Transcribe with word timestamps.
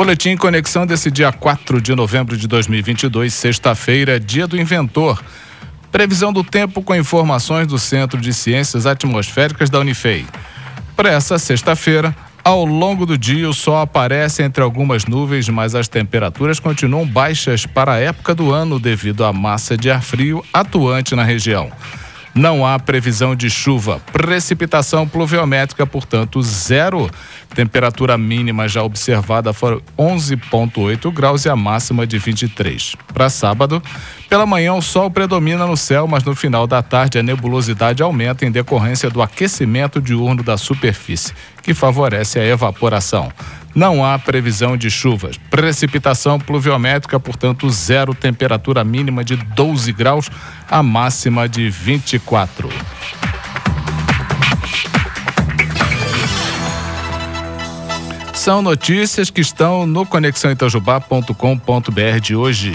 Boletim 0.00 0.34
Conexão 0.34 0.86
desse 0.86 1.10
dia 1.10 1.30
4 1.30 1.78
de 1.78 1.94
novembro 1.94 2.34
de 2.34 2.48
2022, 2.48 3.34
sexta-feira, 3.34 4.18
dia 4.18 4.46
do 4.46 4.58
inventor. 4.58 5.22
Previsão 5.92 6.32
do 6.32 6.42
tempo 6.42 6.80
com 6.80 6.94
informações 6.94 7.66
do 7.66 7.78
Centro 7.78 8.18
de 8.18 8.32
Ciências 8.32 8.86
Atmosféricas 8.86 9.68
da 9.68 9.78
Unifei. 9.78 10.24
Para 10.96 11.10
essa 11.10 11.38
sexta-feira, 11.38 12.16
ao 12.42 12.64
longo 12.64 13.04
do 13.04 13.18
dia, 13.18 13.46
o 13.46 13.52
sol 13.52 13.76
aparece 13.76 14.42
entre 14.42 14.62
algumas 14.62 15.04
nuvens, 15.04 15.50
mas 15.50 15.74
as 15.74 15.86
temperaturas 15.86 16.58
continuam 16.58 17.06
baixas 17.06 17.66
para 17.66 17.92
a 17.92 18.00
época 18.00 18.34
do 18.34 18.50
ano 18.50 18.80
devido 18.80 19.22
à 19.22 19.34
massa 19.34 19.76
de 19.76 19.90
ar 19.90 20.02
frio 20.02 20.42
atuante 20.50 21.14
na 21.14 21.24
região. 21.24 21.70
Não 22.34 22.64
há 22.64 22.78
previsão 22.78 23.34
de 23.34 23.50
chuva. 23.50 24.00
Precipitação 24.12 25.06
pluviométrica, 25.06 25.84
portanto, 25.86 26.40
zero. 26.42 27.10
Temperatura 27.54 28.16
mínima 28.16 28.68
já 28.68 28.82
observada 28.82 29.52
foi 29.52 29.82
11,8 29.98 31.12
graus 31.12 31.44
e 31.44 31.48
a 31.48 31.56
máxima 31.56 32.06
de 32.06 32.18
23. 32.18 32.94
Para 33.12 33.28
sábado, 33.28 33.82
pela 34.28 34.46
manhã 34.46 34.74
o 34.74 34.80
sol 34.80 35.10
predomina 35.10 35.66
no 35.66 35.76
céu, 35.76 36.06
mas 36.06 36.22
no 36.22 36.36
final 36.36 36.68
da 36.68 36.80
tarde 36.80 37.18
a 37.18 37.22
nebulosidade 37.22 38.02
aumenta 38.02 38.46
em 38.46 38.52
decorrência 38.52 39.10
do 39.10 39.20
aquecimento 39.20 40.00
diurno 40.00 40.44
da 40.44 40.56
superfície, 40.56 41.34
que 41.62 41.74
favorece 41.74 42.38
a 42.38 42.46
evaporação. 42.46 43.32
Não 43.74 44.04
há 44.04 44.18
previsão 44.18 44.76
de 44.76 44.90
chuvas. 44.90 45.38
Precipitação 45.50 46.38
pluviométrica, 46.38 47.18
portanto, 47.20 47.70
zero. 47.70 48.14
Temperatura 48.14 48.84
mínima 48.84 49.24
de 49.24 49.36
12 49.36 49.92
graus, 49.92 50.30
a 50.68 50.82
máxima 50.82 51.48
de 51.48 51.70
24. 51.70 52.68
São 58.34 58.60
notícias 58.62 59.28
que 59.28 59.42
estão 59.42 59.86
no 59.86 60.06
conexãoitajubá.com.br 60.06 62.20
de 62.22 62.34
hoje. 62.34 62.72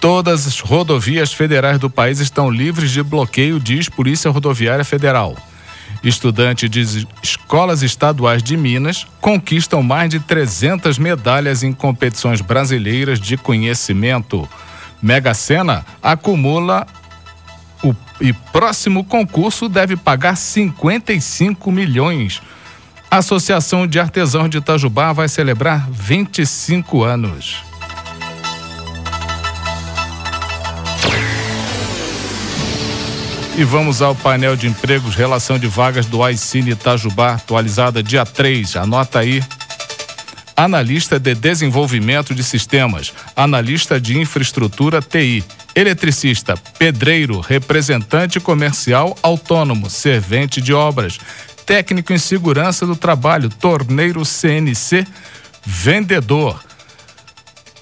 Todas 0.00 0.48
as 0.48 0.58
rodovias 0.58 1.32
federais 1.32 1.78
do 1.78 1.88
país 1.88 2.18
estão 2.18 2.50
livres 2.50 2.90
de 2.90 3.00
bloqueio, 3.00 3.60
diz 3.60 3.88
Polícia 3.88 4.28
Rodoviária 4.28 4.84
Federal. 4.84 5.36
Estudantes 6.02 6.68
de 6.68 7.06
escolas 7.22 7.82
estaduais 7.82 8.42
de 8.42 8.56
Minas 8.56 9.06
conquistam 9.20 9.82
mais 9.82 10.10
de 10.10 10.18
300 10.18 10.98
medalhas 10.98 11.62
em 11.62 11.72
competições 11.72 12.40
brasileiras 12.40 13.20
de 13.20 13.36
conhecimento. 13.36 14.48
Mega 15.00 15.32
Sena 15.32 15.84
acumula 16.02 16.86
o 17.82 17.94
e 18.20 18.32
próximo 18.32 19.02
concurso 19.02 19.68
deve 19.68 19.96
pagar 19.96 20.36
55 20.36 21.72
milhões. 21.72 22.40
A 23.10 23.18
Associação 23.18 23.86
de 23.86 23.98
Artesãos 23.98 24.48
de 24.48 24.58
Itajubá 24.58 25.12
vai 25.12 25.28
celebrar 25.28 25.90
25 25.90 27.02
anos. 27.02 27.71
E 33.54 33.64
vamos 33.64 34.00
ao 34.00 34.14
painel 34.14 34.56
de 34.56 34.66
empregos, 34.66 35.14
relação 35.14 35.58
de 35.58 35.66
vagas 35.66 36.06
do 36.06 36.24
Aicine 36.24 36.70
Itajubá, 36.70 37.34
atualizada 37.34 38.02
dia 38.02 38.24
3. 38.24 38.76
Anota 38.76 39.18
aí. 39.18 39.44
Analista 40.56 41.18
de 41.18 41.34
desenvolvimento 41.34 42.34
de 42.34 42.42
sistemas, 42.42 43.12
analista 43.36 44.00
de 44.00 44.18
infraestrutura 44.18 45.02
TI, 45.02 45.44
eletricista, 45.74 46.54
pedreiro, 46.78 47.40
representante 47.40 48.40
comercial 48.40 49.16
autônomo, 49.22 49.90
servente 49.90 50.60
de 50.62 50.72
obras, 50.72 51.18
técnico 51.66 52.12
em 52.12 52.18
segurança 52.18 52.86
do 52.86 52.96
trabalho, 52.96 53.50
torneiro 53.50 54.24
CNC, 54.24 55.06
vendedor 55.62 56.58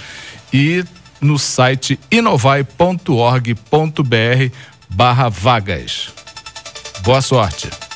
e 0.52 0.84
no 1.20 1.38
site 1.38 2.00
inovai.org.br 2.10 3.44
barra 4.88 5.28
vagas. 5.28 6.08
Boa 7.02 7.20
sorte! 7.20 7.89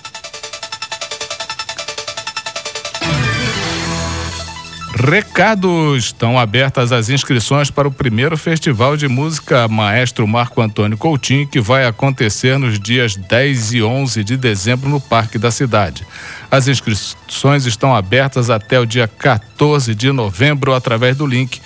Recados: 4.94 6.04
estão 6.04 6.38
abertas 6.38 6.92
as 6.92 7.08
inscrições 7.08 7.68
para 7.68 7.88
o 7.88 7.92
primeiro 7.92 8.36
Festival 8.36 8.96
de 8.96 9.08
Música 9.08 9.66
Maestro 9.66 10.24
Marco 10.26 10.62
Antônio 10.62 10.96
Coutinho, 10.96 11.48
que 11.48 11.60
vai 11.60 11.84
acontecer 11.84 12.56
nos 12.58 12.78
dias 12.78 13.16
10 13.16 13.72
e 13.72 13.82
11 13.82 14.22
de 14.22 14.36
dezembro 14.36 14.88
no 14.88 15.00
Parque 15.00 15.36
da 15.36 15.50
Cidade. 15.50 16.06
As 16.48 16.68
inscrições 16.68 17.66
estão 17.66 17.92
abertas 17.92 18.50
até 18.50 18.78
o 18.78 18.86
dia 18.86 19.08
14 19.08 19.92
de 19.96 20.12
novembro 20.12 20.72
através 20.72 21.16
do 21.16 21.26
link 21.26 21.60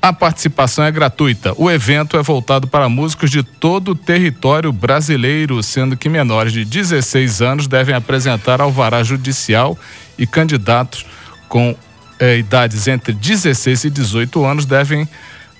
A 0.00 0.12
participação 0.12 0.84
é 0.84 0.90
gratuita. 0.90 1.52
O 1.58 1.70
evento 1.70 2.16
é 2.16 2.22
voltado 2.22 2.66
para 2.66 2.88
músicos 2.88 3.30
de 3.30 3.42
todo 3.42 3.90
o 3.90 3.94
território 3.94 4.72
brasileiro, 4.72 5.62
sendo 5.62 5.96
que 5.96 6.08
menores 6.08 6.52
de 6.52 6.64
16 6.64 7.42
anos 7.42 7.66
devem 7.66 7.94
apresentar 7.94 8.60
alvará 8.60 9.02
judicial 9.02 9.76
e 10.16 10.26
candidatos 10.26 11.04
com 11.48 11.76
eh, 12.18 12.38
idades 12.38 12.86
entre 12.86 13.12
16 13.12 13.84
e 13.84 13.90
18 13.90 14.44
anos 14.44 14.64
devem 14.64 15.06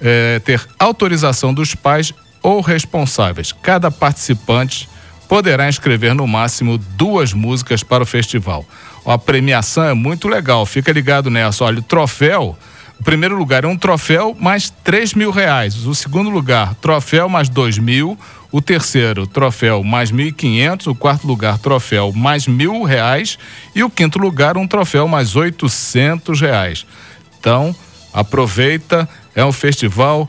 eh, 0.01 0.41
ter 0.45 0.67
autorização 0.79 1.53
dos 1.53 1.75
pais 1.75 2.15
ou 2.43 2.61
responsáveis. 2.61 3.53
Cada 3.53 3.91
participante 3.91 4.89
poderá 5.29 5.69
inscrever 5.69 6.15
no 6.15 6.27
máximo 6.27 6.77
duas 6.77 7.33
músicas 7.33 7.83
para 7.83 8.03
o 8.03 8.07
festival. 8.07 8.65
A 9.07 9.17
premiação 9.17 9.85
é 9.85 9.95
muito 9.95 10.29
legal, 10.29 10.67
fica 10.67 10.93
ligado 10.93 11.31
nessa. 11.31 11.65
Olha, 11.65 11.79
o 11.79 11.83
troféu, 11.83 12.57
o 12.99 13.05
primeiro 13.05 13.37
lugar 13.37 13.65
é 13.65 13.67
um 13.67 13.77
troféu 13.77 14.37
mais 14.39 14.71
três 14.83 15.15
mil 15.15 15.31
reais. 15.31 15.87
O 15.87 15.95
segundo 15.95 16.29
lugar, 16.29 16.75
troféu 16.75 17.29
mais 17.29 17.49
dois 17.49 17.79
mil. 17.79 18.19
O 18.53 18.61
terceiro, 18.61 19.27
troféu 19.27 19.85
mais 19.85 20.11
mil 20.11 20.27
e 20.27 20.33
quinhentos. 20.33 20.89
O 20.89 20.95
quarto 20.95 21.27
lugar, 21.27 21.59
troféu 21.59 22.13
mais 22.13 22.49
mil 22.49 22.83
reais. 22.83 23.39
E 23.75 23.85
o 23.85 23.89
quinto 23.89 24.19
lugar, 24.19 24.57
um 24.57 24.67
troféu 24.67 25.07
mais 25.07 25.37
oitocentos 25.37 26.41
reais. 26.41 26.85
Então, 27.39 27.75
aproveita, 28.13 29.09
é 29.35 29.45
um 29.45 29.53
festival 29.53 30.29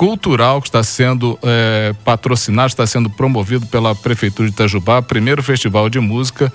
cultural 0.00 0.62
que 0.62 0.68
está 0.68 0.82
sendo 0.82 1.38
é, 1.42 1.94
patrocinado, 2.02 2.68
está 2.68 2.86
sendo 2.86 3.10
promovido 3.10 3.66
pela 3.66 3.94
Prefeitura 3.94 4.48
de 4.48 4.54
Itajubá, 4.54 5.02
primeiro 5.02 5.42
festival 5.42 5.90
de 5.90 6.00
música, 6.00 6.50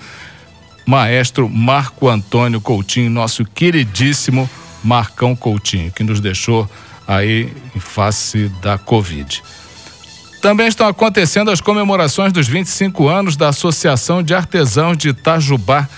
maestro 0.84 1.48
Marco 1.48 2.08
Antônio 2.08 2.60
Coutinho, 2.60 3.08
nosso 3.08 3.44
queridíssimo 3.44 4.50
Marcão 4.82 5.36
Coutinho, 5.36 5.92
que 5.92 6.02
nos 6.02 6.20
deixou 6.20 6.68
aí 7.06 7.52
em 7.72 7.78
face 7.78 8.48
da 8.60 8.78
Covid. 8.78 9.40
Também 10.40 10.68
estão 10.68 10.86
acontecendo 10.86 11.50
as 11.50 11.60
comemorações 11.60 12.32
dos 12.32 12.46
25 12.46 13.08
anos 13.08 13.36
da 13.36 13.48
Associação 13.48 14.22
de 14.22 14.34
Artesãos 14.34 14.96
de 14.96 15.08
Itajubá. 15.08 15.88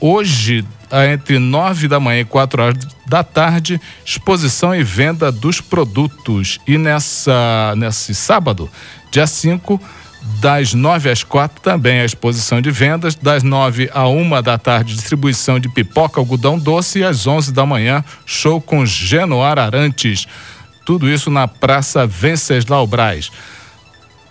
Hoje, 0.00 0.64
entre 1.12 1.38
nove 1.38 1.88
da 1.88 2.00
manhã 2.00 2.20
e 2.20 2.24
quatro 2.24 2.62
horas 2.62 2.78
da 3.06 3.22
tarde, 3.24 3.80
exposição 4.04 4.74
e 4.74 4.82
venda 4.82 5.32
dos 5.32 5.60
produtos. 5.60 6.58
E 6.66 6.76
nessa, 6.76 7.74
nesse 7.76 8.14
sábado, 8.14 8.70
dia 9.10 9.26
5, 9.26 9.80
Das 10.40 10.74
9 10.74 11.10
às 11.10 11.24
4 11.24 11.60
também 11.62 12.00
a 12.00 12.04
exposição 12.04 12.60
de 12.60 12.70
vendas. 12.70 13.14
Das 13.14 13.42
9 13.42 13.90
a 13.92 14.06
1 14.06 14.42
da 14.42 14.58
tarde, 14.58 14.94
distribuição 14.94 15.58
de 15.58 15.68
pipoca, 15.68 16.20
algodão 16.20 16.58
doce. 16.58 17.00
E 17.00 17.04
às 17.04 17.26
11 17.26 17.52
da 17.52 17.64
manhã, 17.64 18.04
show 18.26 18.60
com 18.60 18.84
Genoar 18.84 19.58
Arantes. 19.58 20.26
Tudo 20.84 21.08
isso 21.08 21.30
na 21.30 21.48
Praça 21.48 22.06
Venceslau 22.06 22.86
Braz. 22.86 23.30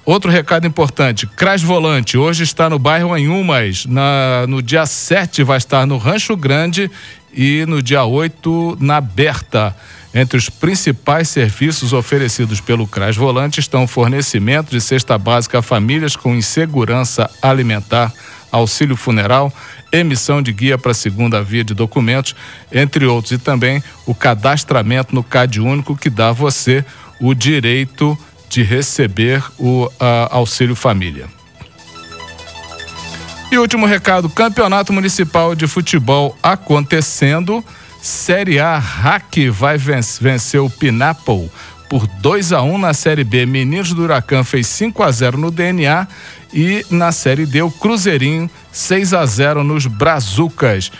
Outro 0.09 0.31
recado 0.31 0.65
importante: 0.65 1.27
Cras 1.27 1.61
Volante 1.61 2.17
hoje 2.17 2.41
está 2.41 2.67
no 2.67 2.79
bairro 2.79 3.13
Anhumas. 3.13 3.85
Na, 3.85 4.47
no 4.47 4.59
dia 4.59 4.83
7 4.87 5.43
vai 5.43 5.59
estar 5.59 5.85
no 5.85 5.99
Rancho 5.99 6.35
Grande 6.35 6.89
e 7.31 7.63
no 7.67 7.79
dia 7.79 8.03
8 8.03 8.79
na 8.81 8.99
Berta. 8.99 9.75
Entre 10.11 10.35
os 10.35 10.49
principais 10.49 11.29
serviços 11.29 11.93
oferecidos 11.93 12.59
pelo 12.59 12.87
CRAS 12.87 13.15
Volante 13.15 13.59
estão 13.59 13.85
fornecimento 13.85 14.71
de 14.71 14.81
cesta 14.81 15.15
básica 15.15 15.59
a 15.59 15.61
famílias 15.61 16.15
com 16.15 16.33
insegurança 16.33 17.29
alimentar, 17.39 18.11
auxílio 18.51 18.95
funeral, 18.95 19.53
emissão 19.91 20.41
de 20.41 20.51
guia 20.51 20.79
para 20.79 20.91
segunda 20.91 21.43
via 21.43 21.63
de 21.63 21.75
documentos, 21.75 22.35
entre 22.71 23.05
outros, 23.05 23.33
e 23.33 23.37
também 23.37 23.83
o 24.07 24.15
cadastramento 24.15 25.13
no 25.13 25.21
CAD 25.21 25.61
único 25.61 25.95
que 25.95 26.09
dá 26.09 26.29
a 26.29 26.33
você 26.33 26.83
o 27.21 27.35
direito 27.35 28.17
de 28.49 28.63
receber 28.63 29.43
o 29.57 29.85
uh, 29.85 29.91
auxílio 30.31 30.75
família. 30.75 31.27
E 33.51 33.57
último 33.57 33.85
recado: 33.85 34.29
Campeonato 34.29 34.91
Municipal 34.91 35.55
de 35.55 35.67
Futebol 35.67 36.37
acontecendo. 36.41 37.63
Série 38.01 38.59
A, 38.59 38.77
Hack 38.77 39.49
vai 39.51 39.77
vencer 39.77 40.61
o 40.61 40.69
Pinapple 40.69 41.51
por 41.89 42.07
2 42.07 42.53
a 42.53 42.61
1 42.61 42.77
na 42.77 42.93
Série 42.93 43.23
B. 43.23 43.45
Meninos 43.45 43.93
do 43.93 44.03
Huracan 44.03 44.43
fez 44.43 44.67
5 44.67 45.03
a 45.03 45.11
0 45.11 45.37
no 45.37 45.51
DNA 45.51 46.07
e 46.53 46.85
na 46.89 47.11
Série 47.11 47.45
D 47.45 47.61
o 47.61 47.71
Cruzeirinho 47.71 48.49
6 48.71 49.13
a 49.13 49.25
0 49.25 49.63
nos 49.63 49.85
Brazucas. 49.87 50.91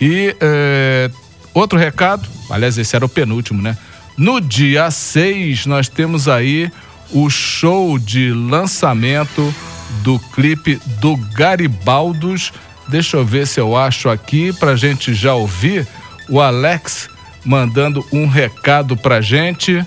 E 0.00 0.36
eh, 0.40 1.10
outro 1.54 1.78
recado, 1.78 2.28
aliás, 2.50 2.76
esse 2.76 2.94
era 2.96 3.04
o 3.04 3.08
penúltimo, 3.08 3.62
né? 3.62 3.78
No 4.16 4.40
dia 4.40 4.90
6 4.90 5.64
nós 5.66 5.88
temos 5.88 6.28
aí 6.28 6.70
o 7.12 7.28
show 7.28 7.98
de 7.98 8.32
lançamento 8.32 9.54
do 10.02 10.18
clipe 10.18 10.80
do 11.00 11.16
Garibaldos. 11.34 12.52
Deixa 12.88 13.16
eu 13.16 13.24
ver 13.24 13.46
se 13.46 13.60
eu 13.60 13.76
acho 13.76 14.08
aqui 14.08 14.52
pra 14.52 14.76
gente 14.76 15.14
já 15.14 15.34
ouvir 15.34 15.86
o 16.28 16.40
Alex 16.40 17.08
mandando 17.44 18.04
um 18.12 18.26
recado 18.26 18.96
pra 18.96 19.20
gente. 19.20 19.84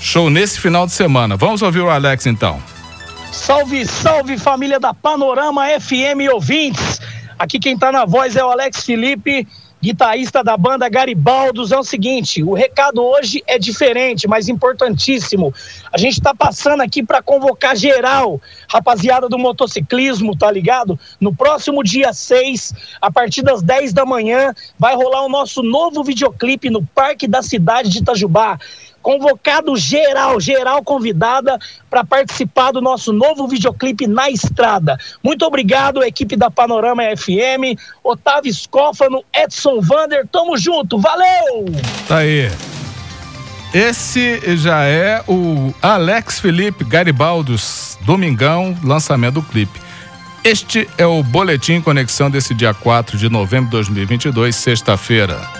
Show 0.00 0.30
nesse 0.30 0.60
final 0.60 0.86
de 0.86 0.92
semana. 0.92 1.36
Vamos 1.36 1.62
ouvir 1.62 1.80
o 1.80 1.90
Alex 1.90 2.26
então. 2.26 2.62
Salve, 3.32 3.86
salve 3.86 4.38
família 4.38 4.80
da 4.80 4.94
Panorama 4.94 5.66
FM 5.80 6.32
ouvintes. 6.32 7.00
Aqui 7.38 7.58
quem 7.58 7.78
tá 7.78 7.92
na 7.92 8.04
voz 8.04 8.36
é 8.36 8.44
o 8.44 8.50
Alex 8.50 8.84
Felipe 8.84 9.46
guitarrista 9.80 10.42
da 10.42 10.56
banda 10.56 10.88
Garibaldos, 10.88 11.72
é 11.72 11.78
o 11.78 11.84
seguinte: 11.84 12.42
o 12.42 12.52
recado 12.52 13.02
hoje 13.02 13.42
é 13.46 13.58
diferente, 13.58 14.26
mas 14.26 14.48
importantíssimo. 14.48 15.52
A 15.92 15.98
gente 15.98 16.14
está 16.14 16.34
passando 16.34 16.82
aqui 16.82 17.02
para 17.02 17.22
convocar 17.22 17.76
geral, 17.76 18.40
rapaziada 18.68 19.28
do 19.28 19.38
motociclismo, 19.38 20.36
tá 20.36 20.50
ligado? 20.50 20.98
No 21.20 21.34
próximo 21.34 21.82
dia 21.82 22.12
6, 22.12 22.74
a 23.00 23.10
partir 23.10 23.42
das 23.42 23.62
10 23.62 23.92
da 23.92 24.04
manhã, 24.04 24.54
vai 24.78 24.94
rolar 24.94 25.24
o 25.24 25.28
nosso 25.28 25.62
novo 25.62 26.02
videoclipe 26.02 26.70
no 26.70 26.84
Parque 26.84 27.26
da 27.26 27.42
Cidade 27.42 27.88
de 27.88 27.98
Itajubá 27.98 28.58
convocado 29.08 29.74
geral, 29.74 30.38
geral 30.38 30.84
convidada 30.84 31.58
para 31.88 32.04
participar 32.04 32.72
do 32.72 32.82
nosso 32.82 33.10
novo 33.10 33.48
videoclipe 33.48 34.06
na 34.06 34.28
estrada. 34.28 34.98
Muito 35.24 35.46
obrigado, 35.46 36.02
equipe 36.02 36.36
da 36.36 36.50
Panorama 36.50 37.02
FM, 37.16 37.80
Otávio 38.04 38.52
Scófano, 38.52 39.24
Edson 39.34 39.80
Vander, 39.80 40.28
tamo 40.30 40.58
junto, 40.58 40.98
valeu! 40.98 41.64
Tá 42.06 42.18
aí. 42.18 42.50
Esse 43.72 44.42
já 44.58 44.84
é 44.84 45.24
o 45.26 45.72
Alex 45.80 46.38
Felipe 46.38 46.84
Garibaldos, 46.84 47.96
domingão, 48.02 48.76
lançamento 48.84 49.36
do 49.36 49.42
clipe. 49.42 49.80
Este 50.44 50.86
é 50.98 51.06
o 51.06 51.22
Boletim 51.22 51.80
Conexão 51.80 52.30
desse 52.30 52.52
dia 52.52 52.74
4 52.74 53.16
de 53.16 53.30
novembro 53.30 53.70
de 53.70 53.70
2022, 53.70 54.54
sexta-feira. 54.54 55.57